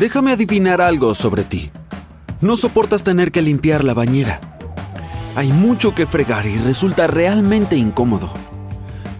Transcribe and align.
Déjame 0.00 0.32
adivinar 0.32 0.80
algo 0.80 1.14
sobre 1.14 1.44
ti. 1.44 1.70
No 2.40 2.56
soportas 2.56 3.04
tener 3.04 3.30
que 3.30 3.42
limpiar 3.42 3.84
la 3.84 3.92
bañera. 3.92 4.40
Hay 5.36 5.52
mucho 5.52 5.94
que 5.94 6.06
fregar 6.06 6.46
y 6.46 6.56
resulta 6.56 7.06
realmente 7.06 7.76
incómodo. 7.76 8.32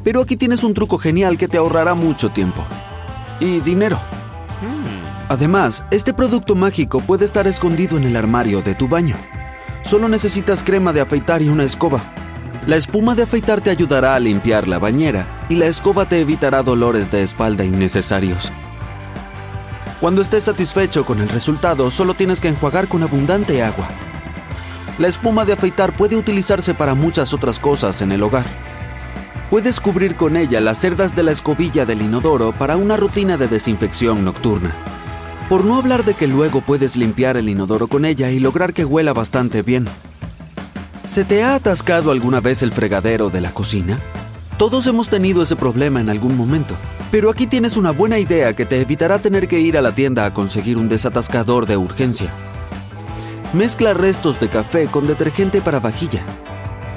Pero 0.02 0.22
aquí 0.22 0.38
tienes 0.38 0.64
un 0.64 0.72
truco 0.72 0.96
genial 0.96 1.36
que 1.36 1.48
te 1.48 1.58
ahorrará 1.58 1.92
mucho 1.92 2.30
tiempo. 2.30 2.64
Y 3.40 3.60
dinero. 3.60 4.00
Además, 5.28 5.84
este 5.90 6.14
producto 6.14 6.54
mágico 6.54 7.00
puede 7.02 7.26
estar 7.26 7.46
escondido 7.46 7.98
en 7.98 8.04
el 8.04 8.16
armario 8.16 8.62
de 8.62 8.74
tu 8.74 8.88
baño. 8.88 9.16
Solo 9.82 10.08
necesitas 10.08 10.64
crema 10.64 10.94
de 10.94 11.02
afeitar 11.02 11.42
y 11.42 11.50
una 11.50 11.64
escoba. 11.64 12.02
La 12.66 12.76
espuma 12.76 13.14
de 13.14 13.24
afeitar 13.24 13.60
te 13.60 13.68
ayudará 13.68 14.14
a 14.14 14.20
limpiar 14.20 14.66
la 14.66 14.78
bañera 14.78 15.44
y 15.50 15.56
la 15.56 15.66
escoba 15.66 16.08
te 16.08 16.22
evitará 16.22 16.62
dolores 16.62 17.10
de 17.10 17.22
espalda 17.22 17.66
innecesarios. 17.66 18.50
Cuando 20.00 20.22
estés 20.22 20.44
satisfecho 20.44 21.04
con 21.04 21.20
el 21.20 21.28
resultado, 21.28 21.90
solo 21.90 22.14
tienes 22.14 22.40
que 22.40 22.48
enjuagar 22.48 22.88
con 22.88 23.02
abundante 23.02 23.62
agua. 23.62 23.86
La 24.98 25.08
espuma 25.08 25.44
de 25.44 25.52
afeitar 25.52 25.94
puede 25.94 26.16
utilizarse 26.16 26.72
para 26.72 26.94
muchas 26.94 27.34
otras 27.34 27.58
cosas 27.58 28.00
en 28.00 28.10
el 28.10 28.22
hogar. 28.22 28.46
Puedes 29.50 29.78
cubrir 29.78 30.16
con 30.16 30.38
ella 30.38 30.62
las 30.62 30.78
cerdas 30.78 31.14
de 31.14 31.22
la 31.22 31.32
escobilla 31.32 31.84
del 31.84 32.00
inodoro 32.00 32.52
para 32.52 32.78
una 32.78 32.96
rutina 32.96 33.36
de 33.36 33.48
desinfección 33.48 34.24
nocturna. 34.24 34.74
Por 35.50 35.66
no 35.66 35.76
hablar 35.76 36.04
de 36.06 36.14
que 36.14 36.26
luego 36.26 36.62
puedes 36.62 36.96
limpiar 36.96 37.36
el 37.36 37.50
inodoro 37.50 37.86
con 37.86 38.06
ella 38.06 38.30
y 38.30 38.40
lograr 38.40 38.72
que 38.72 38.86
huela 38.86 39.12
bastante 39.12 39.60
bien. 39.60 39.86
¿Se 41.06 41.24
te 41.24 41.42
ha 41.42 41.56
atascado 41.56 42.10
alguna 42.10 42.40
vez 42.40 42.62
el 42.62 42.72
fregadero 42.72 43.28
de 43.28 43.42
la 43.42 43.52
cocina? 43.52 43.98
Todos 44.60 44.86
hemos 44.88 45.08
tenido 45.08 45.40
ese 45.42 45.56
problema 45.56 46.02
en 46.02 46.10
algún 46.10 46.36
momento, 46.36 46.74
pero 47.10 47.30
aquí 47.30 47.46
tienes 47.46 47.78
una 47.78 47.92
buena 47.92 48.18
idea 48.18 48.54
que 48.54 48.66
te 48.66 48.78
evitará 48.78 49.18
tener 49.18 49.48
que 49.48 49.58
ir 49.58 49.78
a 49.78 49.80
la 49.80 49.94
tienda 49.94 50.26
a 50.26 50.34
conseguir 50.34 50.76
un 50.76 50.86
desatascador 50.86 51.64
de 51.64 51.78
urgencia. 51.78 52.30
Mezcla 53.54 53.94
restos 53.94 54.38
de 54.38 54.50
café 54.50 54.86
con 54.88 55.06
detergente 55.06 55.62
para 55.62 55.80
vajilla. 55.80 56.20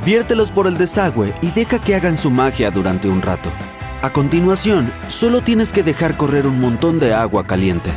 Viértelos 0.04 0.52
por 0.52 0.68
el 0.68 0.78
desagüe 0.78 1.34
y 1.42 1.52
deja 1.52 1.80
que 1.80 1.96
hagan 1.96 2.18
su 2.18 2.32
magia 2.32 2.70
durante 2.70 3.08
un 3.08 3.22
rato. 3.22 3.50
A 4.02 4.12
continuación, 4.12 4.92
solo 5.08 5.40
tienes 5.40 5.72
que 5.72 5.84
dejar 5.84 6.18
correr 6.18 6.46
un 6.46 6.60
montón 6.60 7.00
de 7.00 7.14
agua 7.14 7.48
caliente. 7.48 7.92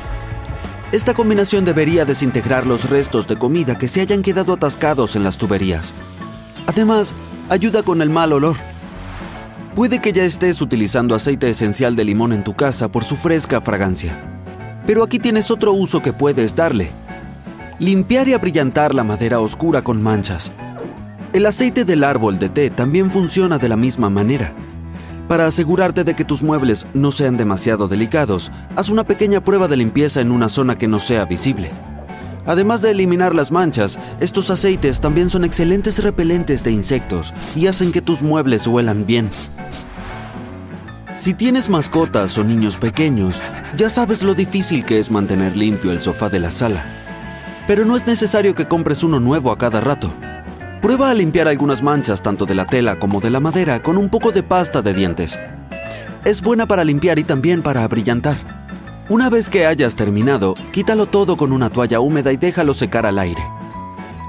Esta 0.92 1.12
combinación 1.12 1.64
debería 1.64 2.04
desintegrar 2.04 2.68
los 2.68 2.88
restos 2.88 3.26
de 3.26 3.36
comida 3.36 3.76
que 3.76 3.88
se 3.88 4.00
hayan 4.00 4.22
quedado 4.22 4.52
atascados 4.52 5.16
en 5.16 5.24
las 5.24 5.38
tuberías. 5.38 5.92
Además, 6.68 7.14
ayuda 7.48 7.82
con 7.82 8.00
el 8.00 8.10
mal 8.10 8.32
olor. 8.32 8.54
Puede 9.76 10.00
que 10.00 10.14
ya 10.14 10.24
estés 10.24 10.62
utilizando 10.62 11.14
aceite 11.14 11.50
esencial 11.50 11.96
de 11.96 12.04
limón 12.06 12.32
en 12.32 12.42
tu 12.42 12.54
casa 12.54 12.88
por 12.88 13.04
su 13.04 13.14
fresca 13.14 13.60
fragancia. 13.60 14.18
Pero 14.86 15.04
aquí 15.04 15.18
tienes 15.18 15.50
otro 15.50 15.74
uso 15.74 16.00
que 16.00 16.14
puedes 16.14 16.56
darle. 16.56 16.88
Limpiar 17.78 18.26
y 18.26 18.32
abrillantar 18.32 18.94
la 18.94 19.04
madera 19.04 19.38
oscura 19.38 19.82
con 19.82 20.02
manchas. 20.02 20.50
El 21.34 21.44
aceite 21.44 21.84
del 21.84 22.04
árbol 22.04 22.38
de 22.38 22.48
té 22.48 22.70
también 22.70 23.10
funciona 23.10 23.58
de 23.58 23.68
la 23.68 23.76
misma 23.76 24.08
manera. 24.08 24.54
Para 25.28 25.44
asegurarte 25.44 26.04
de 26.04 26.16
que 26.16 26.24
tus 26.24 26.42
muebles 26.42 26.86
no 26.94 27.10
sean 27.10 27.36
demasiado 27.36 27.86
delicados, 27.86 28.50
haz 28.76 28.88
una 28.88 29.04
pequeña 29.04 29.44
prueba 29.44 29.68
de 29.68 29.76
limpieza 29.76 30.22
en 30.22 30.30
una 30.30 30.48
zona 30.48 30.78
que 30.78 30.88
no 30.88 31.00
sea 31.00 31.26
visible. 31.26 31.70
Además 32.46 32.80
de 32.80 32.92
eliminar 32.92 33.34
las 33.34 33.52
manchas, 33.52 33.98
estos 34.20 34.48
aceites 34.48 35.02
también 35.02 35.28
son 35.28 35.44
excelentes 35.44 36.02
repelentes 36.02 36.64
de 36.64 36.70
insectos 36.70 37.34
y 37.54 37.66
hacen 37.66 37.92
que 37.92 38.00
tus 38.00 38.22
muebles 38.22 38.66
huelan 38.66 39.04
bien. 39.04 39.28
Si 41.16 41.32
tienes 41.32 41.70
mascotas 41.70 42.36
o 42.36 42.44
niños 42.44 42.76
pequeños, 42.76 43.42
ya 43.74 43.88
sabes 43.88 44.22
lo 44.22 44.34
difícil 44.34 44.84
que 44.84 44.98
es 44.98 45.10
mantener 45.10 45.56
limpio 45.56 45.90
el 45.90 45.98
sofá 45.98 46.28
de 46.28 46.40
la 46.40 46.50
sala. 46.50 46.84
Pero 47.66 47.86
no 47.86 47.96
es 47.96 48.06
necesario 48.06 48.54
que 48.54 48.68
compres 48.68 49.02
uno 49.02 49.18
nuevo 49.18 49.50
a 49.50 49.56
cada 49.56 49.80
rato. 49.80 50.12
Prueba 50.82 51.08
a 51.10 51.14
limpiar 51.14 51.48
algunas 51.48 51.82
manchas 51.82 52.20
tanto 52.22 52.44
de 52.44 52.54
la 52.54 52.66
tela 52.66 52.98
como 52.98 53.22
de 53.22 53.30
la 53.30 53.40
madera 53.40 53.82
con 53.82 53.96
un 53.96 54.10
poco 54.10 54.30
de 54.30 54.42
pasta 54.42 54.82
de 54.82 54.92
dientes. 54.92 55.38
Es 56.26 56.42
buena 56.42 56.66
para 56.66 56.84
limpiar 56.84 57.18
y 57.18 57.24
también 57.24 57.62
para 57.62 57.82
abrillantar. 57.82 58.36
Una 59.08 59.30
vez 59.30 59.48
que 59.48 59.64
hayas 59.64 59.96
terminado, 59.96 60.54
quítalo 60.70 61.06
todo 61.06 61.38
con 61.38 61.50
una 61.50 61.70
toalla 61.70 61.98
húmeda 61.98 62.30
y 62.30 62.36
déjalo 62.36 62.74
secar 62.74 63.06
al 63.06 63.18
aire. 63.18 63.42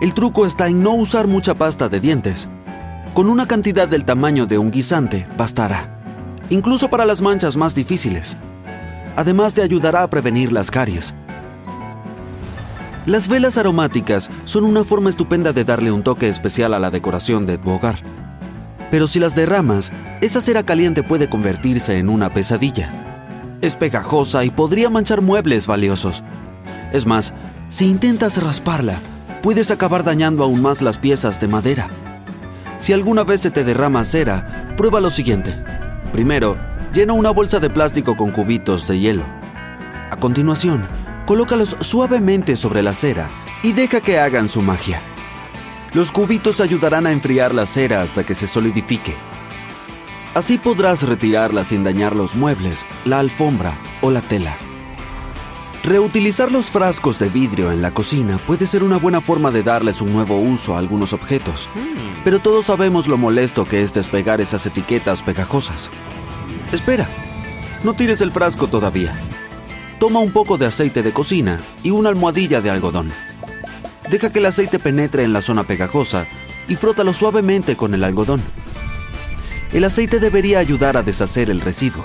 El 0.02 0.14
truco 0.14 0.46
está 0.46 0.70
en 0.70 0.82
no 0.84 0.94
usar 0.94 1.28
mucha 1.28 1.54
pasta 1.54 1.90
de 1.90 2.00
dientes. 2.00 2.48
Con 3.14 3.28
una 3.28 3.46
cantidad 3.46 3.90
del 3.90 4.06
tamaño 4.06 4.46
de 4.46 4.58
un 4.58 4.72
guisante 4.72 5.28
bastará, 5.38 5.97
incluso 6.50 6.90
para 6.90 7.06
las 7.06 7.22
manchas 7.22 7.58
más 7.58 7.76
difíciles. 7.76 8.38
Además 9.16 9.54
te 9.54 9.62
ayudará 9.62 10.04
a 10.04 10.10
prevenir 10.10 10.52
las 10.54 10.72
caries. 10.72 11.14
Las 13.06 13.30
velas 13.30 13.58
aromáticas 13.58 14.30
son 14.44 14.66
una 14.66 14.84
forma 14.84 15.10
estupenda 15.10 15.54
de 15.54 15.64
darle 15.64 15.92
un 15.92 16.04
toque 16.04 16.28
especial 16.28 16.74
a 16.74 16.80
la 16.80 16.92
decoración 16.92 17.46
de 17.46 17.58
tu 17.58 17.72
hogar. 17.72 17.96
Pero 18.92 19.08
si 19.08 19.20
las 19.20 19.34
derramas, 19.34 19.92
esa 20.22 20.42
cera 20.42 20.64
caliente 20.64 21.04
puede 21.04 21.30
convertirse 21.30 22.00
en 22.00 22.10
una 22.10 22.34
pesadilla. 22.34 22.92
Es 23.62 23.76
pegajosa 23.76 24.44
y 24.44 24.50
podría 24.50 24.90
manchar 24.90 25.22
muebles 25.22 25.68
valiosos. 25.68 26.24
Es 26.94 27.06
más, 27.06 27.34
si 27.70 27.86
intentas 27.88 28.42
rasparla, 28.42 29.00
puedes 29.42 29.72
acabar 29.72 30.04
dañando 30.04 30.44
aún 30.44 30.62
más 30.62 30.82
las 30.82 30.98
piezas 30.98 31.40
de 31.40 31.48
madera. 31.48 31.90
Si 32.78 32.94
alguna 32.94 33.24
vez 33.24 33.42
se 33.42 33.52
te 33.52 33.64
derrama 33.64 34.04
cera, 34.04 34.74
prueba 34.78 35.02
lo 35.02 35.10
siguiente. 35.10 35.67
Primero, 36.18 36.58
llena 36.96 37.14
una 37.14 37.30
bolsa 37.30 37.60
de 37.60 37.70
plástico 37.70 38.18
con 38.18 38.32
cubitos 38.32 38.88
de 38.88 38.98
hielo. 38.98 39.24
A 40.10 40.18
continuación, 40.18 40.88
colócalos 41.28 41.78
suavemente 41.80 42.56
sobre 42.56 42.82
la 42.82 42.96
cera 42.96 43.30
y 43.62 43.74
deja 43.74 44.02
que 44.02 44.18
hagan 44.18 44.50
su 44.50 44.64
magia. 44.64 45.00
Los 45.94 46.12
cubitos 46.12 46.60
ayudarán 46.60 47.06
a 47.06 47.12
enfriar 47.12 47.54
la 47.54 47.68
cera 47.68 48.02
hasta 48.02 48.24
que 48.24 48.34
se 48.34 48.48
solidifique. 48.48 49.14
Así 50.34 50.58
podrás 50.58 51.04
retirarla 51.04 51.64
sin 51.64 51.84
dañar 51.84 52.16
los 52.16 52.36
muebles, 52.36 52.88
la 53.06 53.20
alfombra 53.20 53.76
o 54.02 54.10
la 54.10 54.22
tela. 54.22 54.58
Reutilizar 55.88 56.52
los 56.52 56.70
frascos 56.70 57.18
de 57.18 57.30
vidrio 57.30 57.72
en 57.72 57.82
la 57.82 57.92
cocina 57.92 58.40
puede 58.46 58.68
ser 58.68 58.84
una 58.84 58.98
buena 58.98 59.22
forma 59.22 59.52
de 59.52 59.64
darles 59.64 60.02
un 60.02 60.12
nuevo 60.12 60.38
uso 60.38 60.76
a 60.76 60.80
algunos 60.80 61.14
objetos, 61.14 61.70
pero 62.26 62.40
todos 62.40 62.66
sabemos 62.66 63.08
lo 63.08 63.18
molesto 63.18 63.64
que 63.64 63.82
es 63.82 63.94
despegar 63.94 64.42
esas 64.42 64.66
etiquetas 64.66 65.24
pegajosas. 65.24 65.90
Espera, 66.74 67.08
no 67.86 67.94
tires 67.94 68.20
el 68.20 68.34
frasco 68.34 68.68
todavía. 68.68 69.18
Toma 69.98 70.20
un 70.20 70.34
poco 70.34 70.58
de 70.58 70.66
aceite 70.66 71.04
de 71.04 71.14
cocina 71.14 71.58
y 71.84 71.92
una 71.92 72.10
almohadilla 72.10 72.60
de 72.60 72.70
algodón. 72.70 73.10
Deja 74.12 74.30
que 74.30 74.40
el 74.40 74.48
aceite 74.48 74.80
penetre 74.80 75.24
en 75.24 75.32
la 75.32 75.42
zona 75.42 75.64
pegajosa 75.64 76.28
y 76.68 76.76
frótalo 76.76 77.14
suavemente 77.14 77.78
con 77.78 77.94
el 77.94 78.04
algodón. 78.04 78.42
El 79.72 79.86
aceite 79.86 80.20
debería 80.20 80.60
ayudar 80.60 80.98
a 80.98 81.04
deshacer 81.04 81.50
el 81.50 81.62
residuo, 81.62 82.04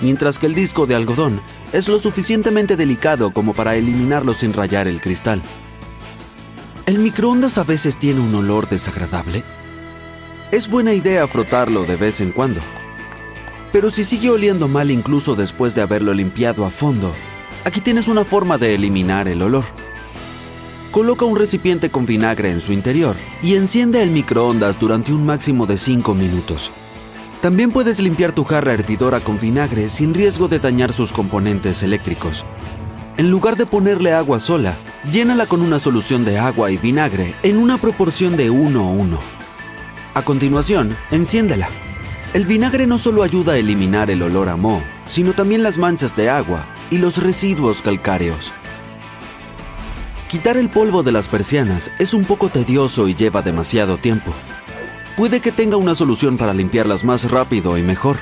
mientras 0.00 0.38
que 0.38 0.46
el 0.46 0.54
disco 0.54 0.86
de 0.86 0.94
algodón 0.94 1.40
es 1.72 1.88
lo 1.88 1.98
suficientemente 1.98 2.76
delicado 2.76 3.32
como 3.32 3.54
para 3.54 3.76
eliminarlo 3.76 4.34
sin 4.34 4.52
rayar 4.52 4.88
el 4.88 5.00
cristal. 5.00 5.42
¿El 6.86 6.98
microondas 6.98 7.58
a 7.58 7.64
veces 7.64 7.96
tiene 7.96 8.20
un 8.20 8.34
olor 8.34 8.68
desagradable? 8.68 9.44
Es 10.50 10.68
buena 10.68 10.92
idea 10.92 11.26
frotarlo 11.28 11.84
de 11.84 11.96
vez 11.96 12.20
en 12.20 12.32
cuando. 12.32 12.60
Pero 13.72 13.90
si 13.90 14.04
sigue 14.04 14.28
oliendo 14.28 14.68
mal 14.68 14.90
incluso 14.90 15.34
después 15.34 15.74
de 15.74 15.82
haberlo 15.82 16.12
limpiado 16.12 16.66
a 16.66 16.70
fondo, 16.70 17.12
aquí 17.64 17.80
tienes 17.80 18.08
una 18.08 18.24
forma 18.24 18.58
de 18.58 18.74
eliminar 18.74 19.28
el 19.28 19.40
olor. 19.40 19.64
Coloca 20.90 21.24
un 21.24 21.38
recipiente 21.38 21.88
con 21.88 22.04
vinagre 22.04 22.50
en 22.50 22.60
su 22.60 22.72
interior 22.74 23.16
y 23.42 23.54
enciende 23.54 24.02
el 24.02 24.10
microondas 24.10 24.78
durante 24.78 25.14
un 25.14 25.24
máximo 25.24 25.64
de 25.64 25.78
5 25.78 26.14
minutos. 26.14 26.70
También 27.42 27.72
puedes 27.72 27.98
limpiar 27.98 28.30
tu 28.30 28.44
jarra 28.44 28.72
hervidora 28.72 29.18
con 29.18 29.40
vinagre 29.40 29.88
sin 29.88 30.14
riesgo 30.14 30.46
de 30.46 30.60
dañar 30.60 30.92
sus 30.92 31.12
componentes 31.12 31.82
eléctricos. 31.82 32.46
En 33.16 33.32
lugar 33.32 33.56
de 33.56 33.66
ponerle 33.66 34.12
agua 34.12 34.38
sola, 34.38 34.76
llénala 35.10 35.46
con 35.46 35.60
una 35.60 35.80
solución 35.80 36.24
de 36.24 36.38
agua 36.38 36.70
y 36.70 36.76
vinagre 36.76 37.34
en 37.42 37.56
una 37.56 37.78
proporción 37.78 38.36
de 38.36 38.48
1 38.48 38.80
a 38.80 38.90
1. 38.92 39.18
A 40.14 40.22
continuación, 40.22 40.96
enciéndela. 41.10 41.68
El 42.32 42.46
vinagre 42.46 42.86
no 42.86 42.96
solo 42.96 43.24
ayuda 43.24 43.54
a 43.54 43.58
eliminar 43.58 44.08
el 44.08 44.22
olor 44.22 44.48
a 44.48 44.54
moho, 44.54 44.80
sino 45.08 45.32
también 45.32 45.64
las 45.64 45.78
manchas 45.78 46.14
de 46.14 46.30
agua 46.30 46.64
y 46.92 46.98
los 46.98 47.20
residuos 47.20 47.82
calcáreos. 47.82 48.52
Quitar 50.28 50.56
el 50.56 50.70
polvo 50.70 51.02
de 51.02 51.10
las 51.10 51.28
persianas 51.28 51.90
es 51.98 52.14
un 52.14 52.24
poco 52.24 52.50
tedioso 52.50 53.08
y 53.08 53.16
lleva 53.16 53.42
demasiado 53.42 53.98
tiempo. 53.98 54.32
Puede 55.16 55.40
que 55.40 55.52
tenga 55.52 55.76
una 55.76 55.94
solución 55.94 56.38
para 56.38 56.54
limpiarlas 56.54 57.04
más 57.04 57.30
rápido 57.30 57.76
y 57.76 57.82
mejor. 57.82 58.16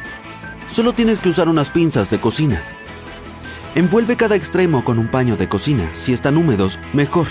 Solo 0.68 0.92
tienes 0.92 1.20
que 1.20 1.28
usar 1.28 1.48
unas 1.48 1.70
pinzas 1.70 2.10
de 2.10 2.20
cocina. 2.20 2.62
Envuelve 3.76 4.16
cada 4.16 4.34
extremo 4.34 4.84
con 4.84 4.98
un 4.98 5.08
paño 5.08 5.36
de 5.36 5.48
cocina. 5.48 5.88
Si 5.92 6.12
están 6.12 6.36
húmedos, 6.36 6.80
mejor. 6.92 7.28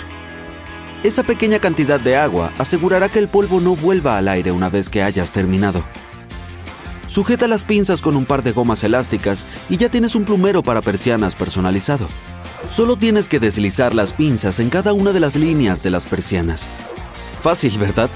Esa 1.02 1.24
pequeña 1.24 1.58
cantidad 1.58 2.00
de 2.00 2.16
agua 2.16 2.50
asegurará 2.58 3.10
que 3.10 3.18
el 3.18 3.28
polvo 3.28 3.60
no 3.60 3.76
vuelva 3.76 4.16
al 4.16 4.28
aire 4.28 4.50
una 4.50 4.70
vez 4.70 4.88
que 4.88 5.02
hayas 5.02 5.30
terminado. 5.30 5.84
Sujeta 7.06 7.46
las 7.46 7.64
pinzas 7.64 8.00
con 8.00 8.16
un 8.16 8.24
par 8.24 8.42
de 8.42 8.52
gomas 8.52 8.82
elásticas 8.82 9.44
y 9.68 9.76
ya 9.76 9.90
tienes 9.90 10.14
un 10.14 10.24
plumero 10.24 10.62
para 10.62 10.80
persianas 10.80 11.36
personalizado. 11.36 12.08
Solo 12.68 12.96
tienes 12.96 13.28
que 13.28 13.40
deslizar 13.40 13.94
las 13.94 14.14
pinzas 14.14 14.58
en 14.60 14.70
cada 14.70 14.94
una 14.94 15.12
de 15.12 15.20
las 15.20 15.36
líneas 15.36 15.82
de 15.82 15.90
las 15.90 16.06
persianas. 16.06 16.66
Fácil, 17.42 17.78
¿verdad? 17.78 18.08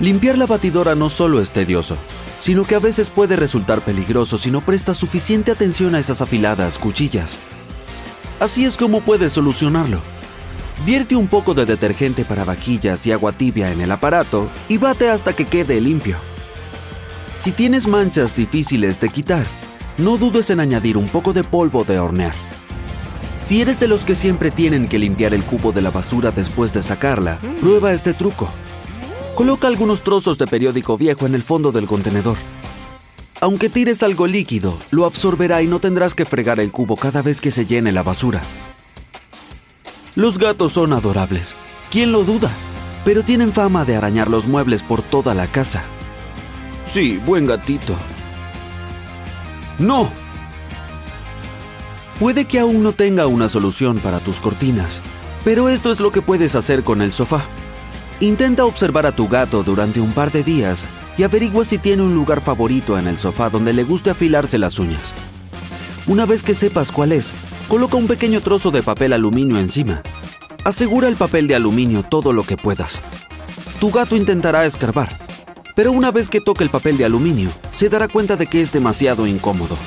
Limpiar 0.00 0.38
la 0.38 0.46
batidora 0.46 0.94
no 0.94 1.10
solo 1.10 1.42
es 1.42 1.52
tedioso, 1.52 1.94
sino 2.38 2.64
que 2.64 2.74
a 2.74 2.78
veces 2.78 3.10
puede 3.10 3.36
resultar 3.36 3.82
peligroso 3.82 4.38
si 4.38 4.50
no 4.50 4.62
prestas 4.62 4.96
suficiente 4.96 5.52
atención 5.52 5.94
a 5.94 5.98
esas 5.98 6.22
afiladas 6.22 6.78
cuchillas. 6.78 7.38
Así 8.40 8.64
es 8.64 8.78
como 8.78 9.02
puedes 9.02 9.34
solucionarlo. 9.34 10.00
Vierte 10.86 11.16
un 11.16 11.28
poco 11.28 11.52
de 11.52 11.66
detergente 11.66 12.24
para 12.24 12.44
vajillas 12.44 13.06
y 13.06 13.12
agua 13.12 13.32
tibia 13.32 13.70
en 13.72 13.82
el 13.82 13.92
aparato 13.92 14.48
y 14.70 14.78
bate 14.78 15.10
hasta 15.10 15.34
que 15.34 15.46
quede 15.46 15.78
limpio. 15.82 16.16
Si 17.36 17.52
tienes 17.52 17.86
manchas 17.86 18.34
difíciles 18.34 18.98
de 19.00 19.10
quitar, 19.10 19.44
no 19.98 20.16
dudes 20.16 20.48
en 20.48 20.60
añadir 20.60 20.96
un 20.96 21.08
poco 21.08 21.34
de 21.34 21.44
polvo 21.44 21.84
de 21.84 21.98
hornear. 21.98 22.34
Si 23.42 23.60
eres 23.60 23.78
de 23.78 23.88
los 23.88 24.06
que 24.06 24.14
siempre 24.14 24.50
tienen 24.50 24.88
que 24.88 24.98
limpiar 24.98 25.34
el 25.34 25.44
cubo 25.44 25.72
de 25.72 25.82
la 25.82 25.90
basura 25.90 26.30
después 26.30 26.72
de 26.72 26.82
sacarla, 26.82 27.38
prueba 27.60 27.92
este 27.92 28.14
truco. 28.14 28.50
Coloca 29.34 29.68
algunos 29.68 30.02
trozos 30.02 30.38
de 30.38 30.46
periódico 30.46 30.98
viejo 30.98 31.26
en 31.26 31.34
el 31.34 31.42
fondo 31.42 31.72
del 31.72 31.86
contenedor. 31.86 32.36
Aunque 33.40 33.70
tires 33.70 34.02
algo 34.02 34.26
líquido, 34.26 34.78
lo 34.90 35.06
absorberá 35.06 35.62
y 35.62 35.66
no 35.66 35.80
tendrás 35.80 36.14
que 36.14 36.26
fregar 36.26 36.60
el 36.60 36.70
cubo 36.70 36.96
cada 36.96 37.22
vez 37.22 37.40
que 37.40 37.50
se 37.50 37.64
llene 37.64 37.90
la 37.90 38.02
basura. 38.02 38.42
Los 40.14 40.38
gatos 40.38 40.72
son 40.72 40.92
adorables, 40.92 41.54
¿quién 41.90 42.12
lo 42.12 42.24
duda? 42.24 42.50
Pero 43.04 43.22
tienen 43.22 43.52
fama 43.52 43.86
de 43.86 43.96
arañar 43.96 44.28
los 44.28 44.46
muebles 44.46 44.82
por 44.82 45.00
toda 45.00 45.34
la 45.34 45.46
casa. 45.46 45.84
Sí, 46.84 47.18
buen 47.24 47.46
gatito. 47.46 47.96
No. 49.78 50.10
Puede 52.18 52.44
que 52.44 52.58
aún 52.58 52.82
no 52.82 52.92
tenga 52.92 53.26
una 53.26 53.48
solución 53.48 53.98
para 54.00 54.18
tus 54.18 54.40
cortinas, 54.40 55.00
pero 55.44 55.70
esto 55.70 55.90
es 55.90 56.00
lo 56.00 56.12
que 56.12 56.20
puedes 56.20 56.54
hacer 56.54 56.84
con 56.84 57.00
el 57.00 57.12
sofá. 57.12 57.42
Intenta 58.20 58.66
observar 58.66 59.06
a 59.06 59.12
tu 59.12 59.28
gato 59.28 59.62
durante 59.62 59.98
un 59.98 60.12
par 60.12 60.30
de 60.30 60.44
días 60.44 60.84
y 61.16 61.22
averigua 61.22 61.64
si 61.64 61.78
tiene 61.78 62.02
un 62.02 62.14
lugar 62.14 62.42
favorito 62.42 62.98
en 62.98 63.08
el 63.08 63.16
sofá 63.16 63.48
donde 63.48 63.72
le 63.72 63.82
guste 63.82 64.10
afilarse 64.10 64.58
las 64.58 64.78
uñas. 64.78 65.14
Una 66.06 66.26
vez 66.26 66.42
que 66.42 66.54
sepas 66.54 66.92
cuál 66.92 67.12
es, 67.12 67.32
coloca 67.66 67.96
un 67.96 68.06
pequeño 68.06 68.42
trozo 68.42 68.70
de 68.70 68.82
papel 68.82 69.14
aluminio 69.14 69.58
encima. 69.58 70.02
Asegura 70.64 71.08
el 71.08 71.16
papel 71.16 71.48
de 71.48 71.54
aluminio 71.54 72.02
todo 72.02 72.34
lo 72.34 72.42
que 72.42 72.58
puedas. 72.58 73.00
Tu 73.80 73.90
gato 73.90 74.14
intentará 74.16 74.66
escarbar, 74.66 75.08
pero 75.74 75.90
una 75.90 76.10
vez 76.10 76.28
que 76.28 76.42
toque 76.42 76.62
el 76.62 76.68
papel 76.68 76.98
de 76.98 77.06
aluminio, 77.06 77.48
se 77.70 77.88
dará 77.88 78.06
cuenta 78.06 78.36
de 78.36 78.46
que 78.46 78.60
es 78.60 78.70
demasiado 78.70 79.26
incómodo. 79.26 79.78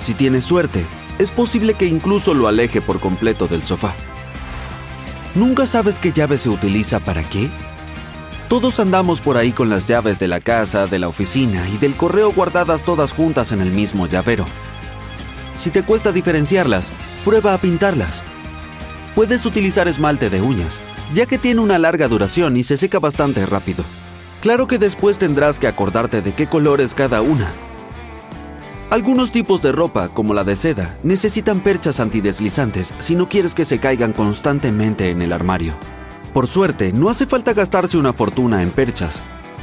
Si 0.00 0.14
tienes 0.14 0.42
suerte, 0.42 0.84
es 1.20 1.30
posible 1.30 1.74
que 1.74 1.86
incluso 1.86 2.34
lo 2.34 2.48
aleje 2.48 2.80
por 2.80 2.98
completo 2.98 3.46
del 3.46 3.62
sofá. 3.62 3.94
¿Nunca 5.36 5.66
sabes 5.66 6.00
qué 6.00 6.10
llave 6.10 6.36
se 6.36 6.48
utiliza 6.48 6.98
para 6.98 7.22
qué? 7.22 7.48
Todos 8.48 8.78
andamos 8.78 9.20
por 9.20 9.36
ahí 9.36 9.50
con 9.50 9.68
las 9.68 9.86
llaves 9.86 10.20
de 10.20 10.28
la 10.28 10.38
casa, 10.38 10.86
de 10.86 11.00
la 11.00 11.08
oficina 11.08 11.68
y 11.68 11.78
del 11.78 11.96
correo 11.96 12.32
guardadas 12.32 12.84
todas 12.84 13.12
juntas 13.12 13.50
en 13.50 13.60
el 13.60 13.72
mismo 13.72 14.06
llavero. 14.06 14.46
Si 15.56 15.70
te 15.70 15.82
cuesta 15.82 16.12
diferenciarlas, 16.12 16.92
prueba 17.24 17.54
a 17.54 17.58
pintarlas. 17.58 18.22
Puedes 19.16 19.46
utilizar 19.46 19.88
esmalte 19.88 20.30
de 20.30 20.42
uñas, 20.42 20.80
ya 21.12 21.26
que 21.26 21.38
tiene 21.38 21.60
una 21.60 21.78
larga 21.80 22.06
duración 22.06 22.56
y 22.56 22.62
se 22.62 22.76
seca 22.76 23.00
bastante 23.00 23.44
rápido. 23.46 23.82
Claro 24.42 24.68
que 24.68 24.78
después 24.78 25.18
tendrás 25.18 25.58
que 25.58 25.66
acordarte 25.66 26.22
de 26.22 26.32
qué 26.32 26.46
color 26.46 26.80
es 26.80 26.94
cada 26.94 27.22
una. 27.22 27.52
Algunos 28.90 29.32
tipos 29.32 29.60
de 29.60 29.72
ropa, 29.72 30.08
como 30.10 30.34
la 30.34 30.44
de 30.44 30.54
seda, 30.54 30.96
necesitan 31.02 31.60
perchas 31.60 31.98
antideslizantes 31.98 32.94
si 32.98 33.16
no 33.16 33.28
quieres 33.28 33.56
que 33.56 33.64
se 33.64 33.80
caigan 33.80 34.12
constantemente 34.12 35.10
en 35.10 35.20
el 35.20 35.32
armario. 35.32 35.74
Por 36.36 36.48
suerte, 36.48 36.92
no 36.92 37.08
hace 37.08 37.24
falta 37.24 37.54
gastarse 37.54 37.96
una 37.96 38.12
fortuna 38.12 38.62
en 38.62 38.68
perchas. 38.68 39.22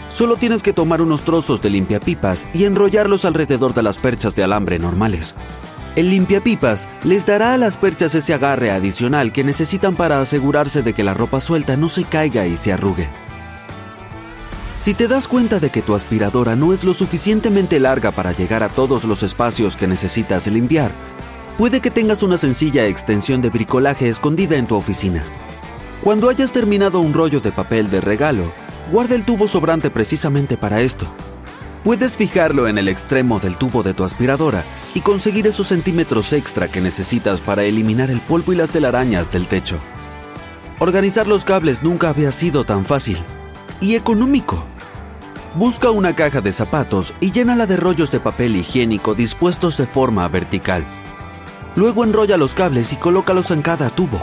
Solo 0.09 0.37
tienes 0.37 0.63
que 0.63 0.73
tomar 0.73 1.03
unos 1.03 1.21
trozos 1.21 1.61
de 1.61 1.69
limpiapipas 1.69 2.47
y 2.51 2.63
enrollarlos 2.63 3.25
alrededor 3.25 3.75
de 3.75 3.83
las 3.83 3.99
perchas 3.99 4.35
de 4.35 4.43
alambre 4.43 4.79
normales. 4.79 5.35
El 5.95 6.09
limpiapipas 6.09 6.89
les 7.03 7.27
dará 7.27 7.53
a 7.53 7.59
las 7.59 7.77
perchas 7.77 8.15
ese 8.15 8.33
agarre 8.33 8.71
adicional 8.71 9.31
que 9.31 9.43
necesitan 9.43 9.95
para 9.95 10.19
asegurarse 10.19 10.81
de 10.81 10.93
que 10.93 11.03
la 11.03 11.13
ropa 11.13 11.41
suelta 11.41 11.77
no 11.77 11.89
se 11.89 12.05
caiga 12.05 12.47
y 12.47 12.57
se 12.57 12.73
arrugue. 12.73 13.07
Si 14.81 14.95
te 14.95 15.07
das 15.07 15.27
cuenta 15.27 15.59
de 15.59 15.69
que 15.69 15.83
tu 15.83 15.93
aspiradora 15.93 16.55
no 16.55 16.73
es 16.73 16.85
lo 16.85 16.95
suficientemente 16.95 17.79
larga 17.79 18.09
para 18.09 18.31
llegar 18.31 18.63
a 18.63 18.69
todos 18.69 19.03
los 19.03 19.21
espacios 19.21 19.77
que 19.77 19.85
necesitas 19.85 20.47
limpiar, 20.47 20.91
puede 21.55 21.81
que 21.81 21.91
tengas 21.91 22.23
una 22.23 22.39
sencilla 22.39 22.87
extensión 22.87 23.41
de 23.41 23.51
bricolaje 23.51 24.09
escondida 24.09 24.57
en 24.57 24.65
tu 24.65 24.75
oficina. 24.75 25.23
Cuando 26.03 26.27
hayas 26.27 26.51
terminado 26.51 26.99
un 26.99 27.13
rollo 27.13 27.39
de 27.39 27.53
papel 27.53 27.89
de 27.89 28.01
regalo, 28.01 28.51
guarda 28.91 29.15
el 29.15 29.23
tubo 29.23 29.47
sobrante 29.47 29.89
precisamente 29.89 30.57
para 30.57 30.81
esto. 30.81 31.05
Puedes 31.85 32.17
fijarlo 32.17 32.67
en 32.67 32.77
el 32.77 32.89
extremo 32.89 33.39
del 33.39 33.55
tubo 33.55 33.83
de 33.83 33.93
tu 33.93 34.03
aspiradora 34.03 34.65
y 34.93 34.99
conseguir 34.99 35.47
esos 35.47 35.67
centímetros 35.67 36.33
extra 36.33 36.67
que 36.67 36.81
necesitas 36.81 37.39
para 37.39 37.63
eliminar 37.63 38.11
el 38.11 38.19
polvo 38.19 38.51
y 38.51 38.57
las 38.57 38.71
telarañas 38.71 39.31
del 39.31 39.47
techo. 39.47 39.79
Organizar 40.79 41.25
los 41.25 41.45
cables 41.45 41.83
nunca 41.83 42.09
había 42.09 42.33
sido 42.33 42.65
tan 42.65 42.83
fácil 42.83 43.17
y 43.79 43.95
económico. 43.95 44.61
Busca 45.55 45.89
una 45.89 46.13
caja 46.13 46.41
de 46.41 46.51
zapatos 46.51 47.13
y 47.21 47.31
llénala 47.31 47.65
de 47.65 47.77
rollos 47.77 48.11
de 48.11 48.19
papel 48.19 48.57
higiénico 48.57 49.15
dispuestos 49.15 49.77
de 49.77 49.85
forma 49.85 50.27
vertical. 50.27 50.83
Luego 51.77 52.03
enrolla 52.03 52.35
los 52.35 52.53
cables 52.55 52.91
y 52.91 52.97
colócalos 52.97 53.51
en 53.51 53.61
cada 53.61 53.89
tubo. 53.89 54.21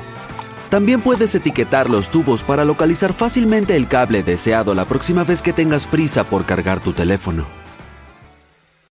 También 0.71 1.01
puedes 1.01 1.35
etiquetar 1.35 1.91
los 1.91 2.11
tubos 2.11 2.45
para 2.45 2.65
localizar 2.65 3.13
fácilmente 3.13 3.75
el 3.75 3.89
cable 3.89 4.23
deseado 4.23 4.75
la 4.75 4.85
próxima 4.85 5.25
vez 5.25 5.43
que 5.43 5.53
tengas 5.53 5.89
prisa 5.89 6.23
por 6.25 6.47
cargar 6.47 6.79
tu 6.81 6.93
teléfono. 6.93 7.60